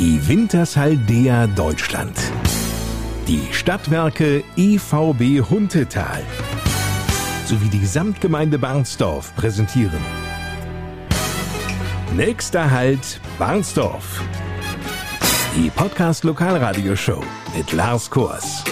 [0.00, 2.16] Die Wintershaldea Deutschland.
[3.28, 6.22] Die Stadtwerke EVB Huntetal
[7.44, 10.00] sowie die Gesamtgemeinde Barnsdorf präsentieren.
[12.16, 14.22] Nächster Halt Barnsdorf.
[15.54, 17.22] Die Podcast Lokalradioshow
[17.54, 18.64] mit Lars Kors.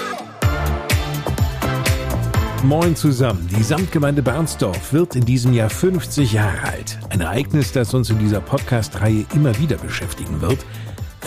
[2.64, 3.46] Moin zusammen.
[3.54, 6.98] Die Samtgemeinde Barnsdorf wird in diesem Jahr 50 Jahre alt.
[7.10, 10.64] Ein Ereignis, das uns in dieser Podcast-Reihe immer wieder beschäftigen wird.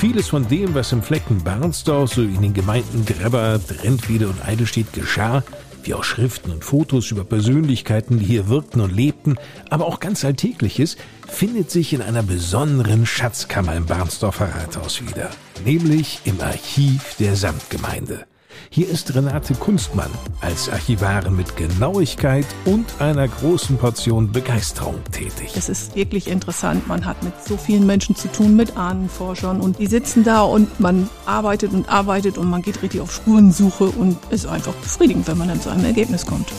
[0.02, 4.94] Vieles von dem, was im Flecken Barnsdorf so in den Gemeinden Grebber, Drentwede und Eidelstedt
[4.94, 5.44] geschah,
[5.84, 9.36] wie auch Schriften und Fotos über Persönlichkeiten, die hier wirkten und lebten,
[9.70, 15.30] aber auch ganz Alltägliches, findet sich in einer besonderen Schatzkammer im Barnsdorfer Rathaus wieder,
[15.66, 18.26] nämlich im Archiv der Samtgemeinde.
[18.70, 20.10] Hier ist Renate Kunstmann
[20.42, 25.54] als Archivarin mit Genauigkeit und einer großen Portion Begeisterung tätig.
[25.56, 26.88] Es ist wirklich interessant.
[26.88, 30.80] Man hat mit so vielen Menschen zu tun, mit Ahnenforschern und die sitzen da und
[30.80, 35.38] man arbeitet und arbeitet und man geht richtig auf Spurensuche und ist einfach befriedigend, wenn
[35.38, 36.52] man dann zu einem Ergebnis kommt.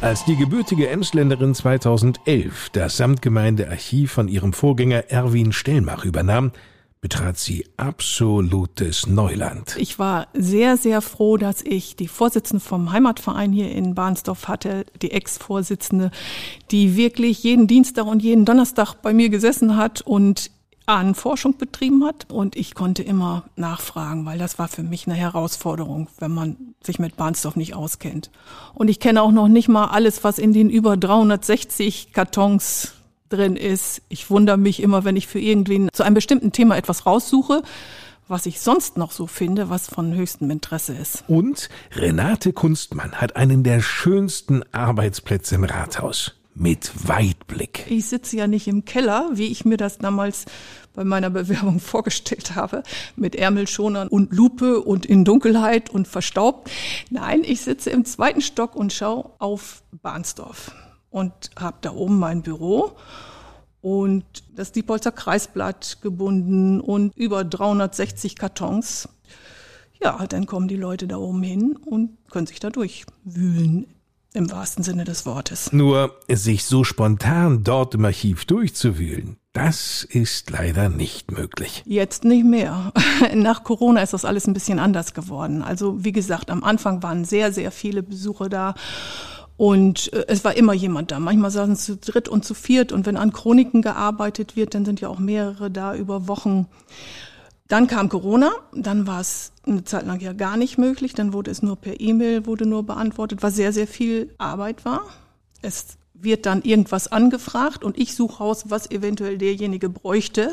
[0.00, 6.52] Als die gebürtige Emsländerin 2011 das Samtgemeindearchiv von ihrem Vorgänger Erwin Stellmach übernahm,
[7.00, 9.76] betrat sie absolutes Neuland.
[9.78, 14.86] Ich war sehr, sehr froh, dass ich die Vorsitzende vom Heimatverein hier in Bahnsdorf hatte,
[15.02, 16.10] die Ex-Vorsitzende,
[16.70, 20.50] die wirklich jeden Dienstag und jeden Donnerstag bei mir gesessen hat und
[20.86, 26.08] Ahnenforschung betrieben hat und ich konnte immer nachfragen, weil das war für mich eine Herausforderung,
[26.18, 28.30] wenn man sich mit Bahnsdorf nicht auskennt.
[28.72, 32.92] Und ich kenne auch noch nicht mal alles, was in den über 360 Kartons
[33.28, 34.02] drin ist.
[34.08, 37.62] Ich wundere mich immer, wenn ich für irgendwen zu einem bestimmten Thema etwas raussuche,
[38.28, 41.24] was ich sonst noch so finde, was von höchstem Interesse ist.
[41.28, 46.32] Und Renate Kunstmann hat einen der schönsten Arbeitsplätze im Rathaus.
[46.58, 47.84] Mit Weitblick.
[47.90, 50.46] Ich sitze ja nicht im Keller, wie ich mir das damals
[50.94, 52.82] bei meiner Bewerbung vorgestellt habe,
[53.14, 56.70] mit Ärmelschonern und Lupe und in Dunkelheit und verstaubt.
[57.10, 60.72] Nein, ich sitze im zweiten Stock und schaue auf Bahnsdorf
[61.16, 62.92] und habe da oben mein Büro
[63.80, 69.08] und das Diepholzer Kreisblatt gebunden und über 360 Kartons.
[70.02, 73.86] Ja, dann kommen die Leute da oben hin und können sich da durchwühlen.
[74.34, 75.72] Im wahrsten Sinne des Wortes.
[75.72, 81.82] Nur sich so spontan dort im Archiv durchzuwühlen, das ist leider nicht möglich.
[81.86, 82.92] Jetzt nicht mehr.
[83.34, 85.62] Nach Corona ist das alles ein bisschen anders geworden.
[85.62, 88.74] Also wie gesagt, am Anfang waren sehr, sehr viele Besucher da
[89.56, 91.18] und äh, es war immer jemand da.
[91.18, 92.92] Manchmal saßen sie zu dritt und zu viert.
[92.92, 96.66] Und wenn an Chroniken gearbeitet wird, dann sind ja auch mehrere da über Wochen.
[97.68, 101.14] Dann kam Corona, dann war es eine Zeit lang ja gar nicht möglich.
[101.14, 105.02] Dann wurde es nur per E-Mail, wurde nur beantwortet, was sehr, sehr viel Arbeit war.
[105.62, 110.50] Es wird dann irgendwas angefragt und ich suche raus, was eventuell derjenige bräuchte.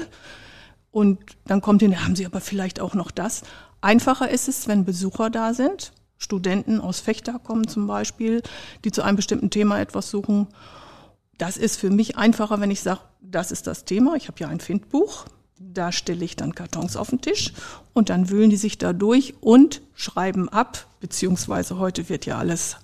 [0.91, 3.44] Und dann kommt hin, haben Sie aber vielleicht auch noch das.
[3.81, 5.91] Einfacher ist es, wenn Besucher da sind
[6.23, 8.41] Studenten aus Fechter kommen zum Beispiel,
[8.84, 10.47] die zu einem bestimmten Thema etwas suchen.
[11.38, 14.16] Das ist für mich einfacher, wenn ich sage, das ist das Thema.
[14.16, 15.25] Ich habe ja ein Findbuch.
[15.59, 17.53] Da stelle ich dann Kartons auf den Tisch
[17.94, 22.78] und dann wühlen die sich da durch und schreiben ab, beziehungsweise heute wird ja alles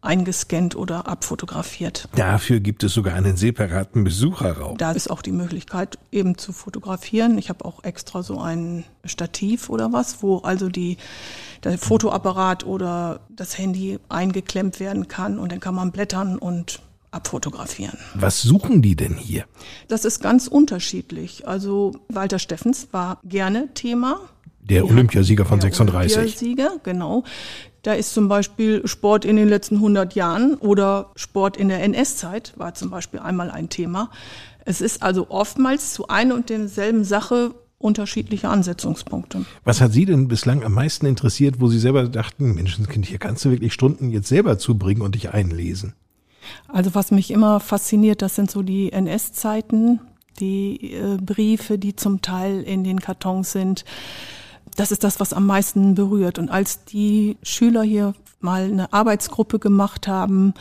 [0.00, 2.08] eingescannt oder abfotografiert.
[2.14, 4.76] Dafür gibt es sogar einen separaten Besucherraum.
[4.76, 7.36] Da ist auch die Möglichkeit, eben zu fotografieren.
[7.36, 10.98] Ich habe auch extra so ein Stativ oder was, wo also die,
[11.64, 16.80] der Fotoapparat oder das Handy eingeklemmt werden kann und dann kann man blättern und
[17.10, 17.98] abfotografieren.
[18.14, 19.46] Was suchen die denn hier?
[19.88, 21.48] Das ist ganz unterschiedlich.
[21.48, 24.20] Also Walter Steffens war gerne Thema.
[24.68, 26.16] Der Olympiasieger von 36.
[26.16, 27.24] Olympiasieger, genau.
[27.82, 32.52] Da ist zum Beispiel Sport in den letzten 100 Jahren oder Sport in der NS-Zeit
[32.56, 34.10] war zum Beispiel einmal ein Thema.
[34.64, 39.46] Es ist also oftmals zu einer und derselben Sache unterschiedliche Ansetzungspunkte.
[39.64, 43.44] Was hat Sie denn bislang am meisten interessiert, wo Sie selber dachten, Menschenskind, hier kannst
[43.44, 45.94] du wirklich Stunden jetzt selber zubringen und dich einlesen?
[46.66, 50.00] Also was mich immer fasziniert, das sind so die NS-Zeiten,
[50.40, 53.84] die äh, Briefe, die zum Teil in den Kartons sind
[54.78, 56.38] das ist das, was am meisten berührt.
[56.38, 60.54] Und als die Schüler hier mal eine Arbeitsgruppe gemacht haben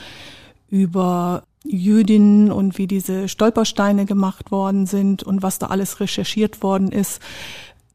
[0.69, 6.91] über Jüdinnen und wie diese Stolpersteine gemacht worden sind und was da alles recherchiert worden
[6.91, 7.21] ist,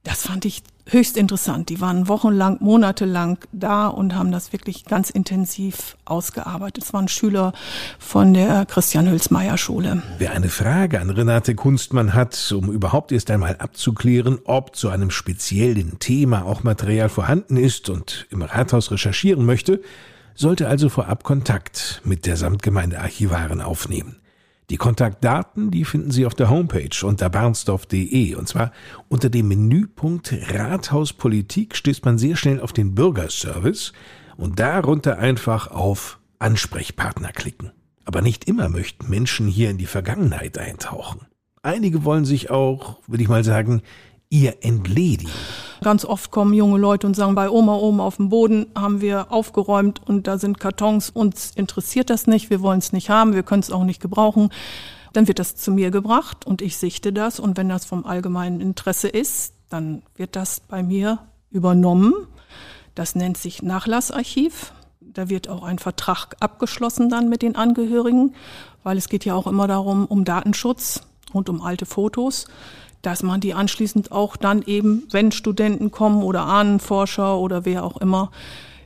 [0.05, 1.69] das fand ich höchst interessant.
[1.69, 6.85] Die waren wochenlang, monatelang da und haben das wirklich ganz intensiv ausgearbeitet.
[6.85, 7.53] Es waren Schüler
[7.99, 10.03] von der Christian Hülsmeier Schule.
[10.19, 15.11] Wer eine Frage an Renate Kunstmann hat, um überhaupt erst einmal abzuklären, ob zu einem
[15.11, 19.81] speziellen Thema auch Material vorhanden ist und im Rathaus recherchieren möchte,
[20.35, 24.17] sollte also vorab Kontakt mit der Samtgemeinde Archivaren aufnehmen.
[24.71, 28.73] Die Kontaktdaten, die finden Sie auf der Homepage unter bernsdorf.de und zwar
[29.09, 33.93] unter dem Menüpunkt Rathauspolitik stößt man sehr schnell auf den Bürgerservice
[34.37, 37.73] und darunter einfach auf Ansprechpartner klicken.
[38.05, 41.27] Aber nicht immer möchten Menschen hier in die Vergangenheit eintauchen.
[41.63, 43.83] Einige wollen sich auch, würde ich mal sagen,
[44.33, 45.31] ihr entledigen.
[45.83, 49.31] Ganz oft kommen junge Leute und sagen, bei Oma oben auf dem Boden haben wir
[49.31, 53.43] aufgeräumt und da sind Kartons, uns interessiert das nicht, wir wollen es nicht haben, wir
[53.43, 54.49] können es auch nicht gebrauchen.
[55.13, 58.63] Dann wird das zu mir gebracht und ich sichte das und wenn das vom allgemeinen
[58.63, 61.19] Interesse ist, dann wird das bei mir
[61.51, 62.15] übernommen.
[62.95, 64.73] Das nennt sich Nachlassarchiv.
[65.01, 68.35] Da wird auch ein Vertrag abgeschlossen dann mit den Angehörigen,
[68.83, 71.03] weil es geht ja auch immer darum, um Datenschutz
[71.35, 72.47] und um alte Fotos
[73.03, 77.97] dass man die anschließend auch dann eben, wenn Studenten kommen oder Ahnenforscher oder wer auch
[77.99, 78.31] immer,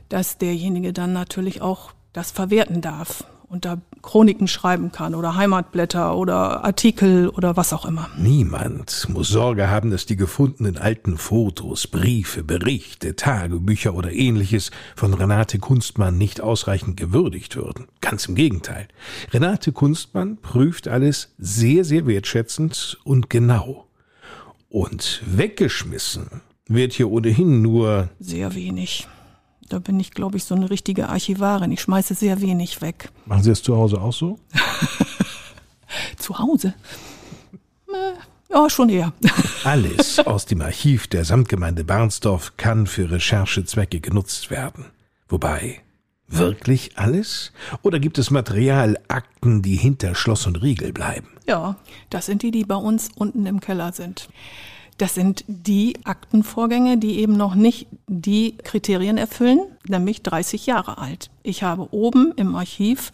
[0.09, 6.15] dass derjenige dann natürlich auch das verwerten darf und da Chroniken schreiben kann oder Heimatblätter
[6.15, 8.09] oder Artikel oder was auch immer.
[8.17, 15.13] Niemand muss Sorge haben, dass die gefundenen alten Fotos, Briefe, Berichte, Tagebücher oder ähnliches von
[15.13, 17.87] Renate Kunstmann nicht ausreichend gewürdigt würden.
[18.01, 18.87] Ganz im Gegenteil.
[19.31, 23.86] Renate Kunstmann prüft alles sehr, sehr wertschätzend und genau.
[24.69, 29.07] Und weggeschmissen wird hier ohnehin nur sehr wenig.
[29.69, 31.71] Da bin ich, glaube ich, so eine richtige Archivarin.
[31.71, 33.09] Ich schmeiße sehr wenig weg.
[33.25, 34.39] Machen Sie es zu Hause auch so?
[36.17, 36.73] zu Hause?
[37.89, 39.13] Äh, ja, schon eher.
[39.63, 44.85] Alles aus dem Archiv der Samtgemeinde Barnsdorf kann für Recherchezwecke genutzt werden.
[45.27, 45.81] Wobei,
[46.27, 47.51] wirklich alles?
[47.81, 51.27] Oder gibt es Materialakten, die hinter Schloss und Riegel bleiben?
[51.47, 51.75] Ja,
[52.09, 54.29] das sind die, die bei uns unten im Keller sind.
[54.97, 61.29] Das sind die Aktenvorgänge, die eben noch nicht die Kriterien erfüllen, nämlich 30 Jahre alt.
[61.43, 63.11] Ich habe oben im Archiv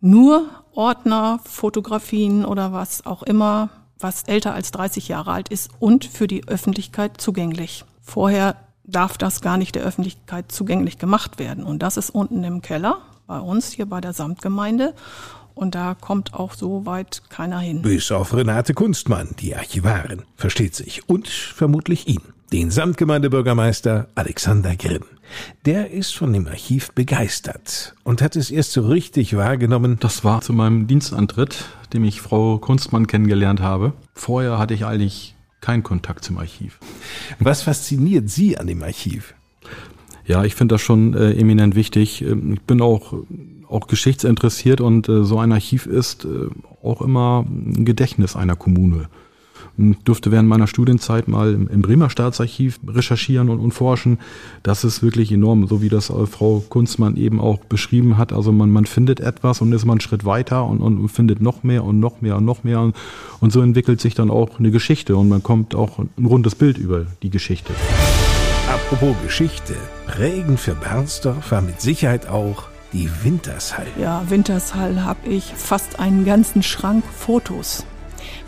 [0.00, 6.04] nur Ordner, Fotografien oder was auch immer, was älter als 30 Jahre alt ist und
[6.04, 7.84] für die Öffentlichkeit zugänglich.
[8.00, 11.64] Vorher darf das gar nicht der Öffentlichkeit zugänglich gemacht werden.
[11.64, 14.94] Und das ist unten im Keller bei uns hier bei der Samtgemeinde.
[15.54, 17.82] Und da kommt auch so weit keiner hin.
[17.82, 21.08] Bis auf Renate Kunstmann, die Archivarin, versteht sich.
[21.08, 25.04] Und vermutlich ihn, den Samtgemeindebürgermeister Alexander Grimm.
[25.64, 29.98] Der ist von dem Archiv begeistert und hat es erst so richtig wahrgenommen.
[30.00, 33.92] Das war zu meinem Dienstantritt, dem ich Frau Kunstmann kennengelernt habe.
[34.14, 36.78] Vorher hatte ich eigentlich keinen Kontakt zum Archiv.
[37.38, 39.34] Was fasziniert Sie an dem Archiv?
[40.26, 42.20] Ja, ich finde das schon äh, eminent wichtig.
[42.20, 43.14] Ähm, ich bin auch
[43.72, 46.48] auch geschichtsinteressiert und äh, so ein Archiv ist äh,
[46.82, 49.08] auch immer ein Gedächtnis einer Kommune.
[49.78, 54.18] Ich durfte während meiner Studienzeit mal im, Bremer Staatsarchiv recherchieren und, und, forschen.
[54.62, 58.32] Das ist wirklich enorm, so wie das äh, Frau Kunstmann eben auch beschrieben hat.
[58.32, 61.62] Also man, man findet etwas und ist mal einen Schritt weiter und, und findet noch
[61.62, 62.80] mehr und noch mehr und noch mehr.
[62.80, 62.96] Und,
[63.40, 66.78] und so entwickelt sich dann auch eine Geschichte und man kommt auch ein rundes Bild
[66.78, 67.72] über die Geschichte.
[68.68, 69.74] Apropos Geschichte,
[70.06, 73.86] prägend für Bernsdorf war mit Sicherheit auch die Wintershall.
[73.98, 77.84] Ja, Wintershall habe ich fast einen ganzen Schrank Fotos.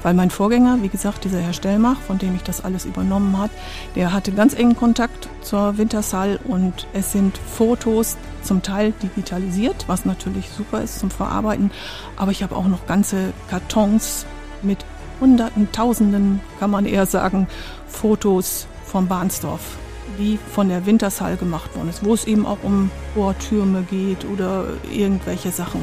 [0.03, 3.51] Weil mein Vorgänger, wie gesagt, dieser Herr Stellmach, von dem ich das alles übernommen hat,
[3.95, 10.05] der hatte ganz engen Kontakt zur Wintershall und es sind Fotos zum Teil digitalisiert, was
[10.05, 11.71] natürlich super ist zum Verarbeiten.
[12.17, 14.27] Aber ich habe auch noch ganze Kartons
[14.63, 14.85] mit
[15.21, 17.47] Hunderten, Tausenden, kann man eher sagen,
[17.87, 19.79] Fotos vom Bahnsdorf
[20.19, 24.67] die von der Wintershall gemacht worden ist, wo es eben auch um Bohrtürme geht oder
[24.91, 25.81] irgendwelche Sachen.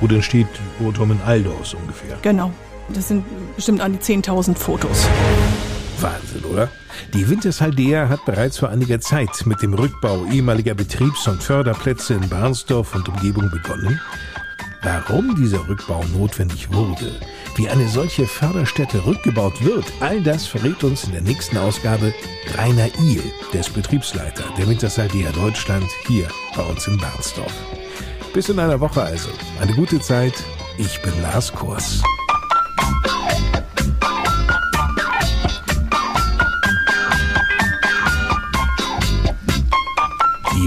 [0.00, 2.18] Wo denn steht Bohrturm in Aldorf ungefähr?
[2.22, 2.52] Genau.
[2.94, 3.24] Das sind
[3.56, 5.06] bestimmt an die 10.000 Fotos.
[6.00, 6.68] Wahnsinn, oder?
[7.14, 12.28] Die Wintershaldea hat bereits vor einiger Zeit mit dem Rückbau ehemaliger Betriebs- und Förderplätze in
[12.28, 14.00] Barnsdorf und Umgebung begonnen.
[14.82, 17.12] Warum dieser Rückbau notwendig wurde,
[17.56, 22.14] wie eine solche Förderstätte rückgebaut wird, all das verrät uns in der nächsten Ausgabe
[22.56, 27.52] Rainer Ihl, der Betriebsleiter der Wintersaldea Deutschland, hier bei uns in Barnsdorf.
[28.32, 29.28] Bis in einer Woche also.
[29.60, 30.34] Eine gute Zeit.
[30.78, 32.02] Ich bin Lars Kurs.